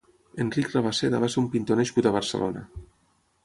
Enric 0.45 0.71
Rabasseda 0.75 1.21
va 1.25 1.31
ser 1.35 1.39
un 1.43 1.51
pintor 1.57 1.81
nascut 1.83 2.09
a 2.13 2.17
Barcelona. 2.19 2.69